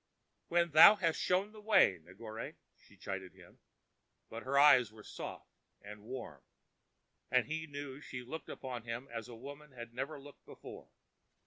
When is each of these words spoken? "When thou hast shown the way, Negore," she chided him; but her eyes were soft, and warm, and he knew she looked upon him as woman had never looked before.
"When 0.47 0.71
thou 0.71 0.95
hast 0.95 1.19
shown 1.21 1.51
the 1.51 1.61
way, 1.61 1.99
Negore," 1.99 2.55
she 2.75 2.97
chided 2.97 3.33
him; 3.35 3.59
but 4.31 4.41
her 4.41 4.57
eyes 4.57 4.91
were 4.91 5.03
soft, 5.03 5.51
and 5.79 6.01
warm, 6.01 6.41
and 7.29 7.45
he 7.45 7.67
knew 7.67 8.01
she 8.01 8.23
looked 8.23 8.49
upon 8.49 8.81
him 8.81 9.07
as 9.13 9.29
woman 9.29 9.73
had 9.73 9.93
never 9.93 10.19
looked 10.19 10.43
before. 10.43 10.87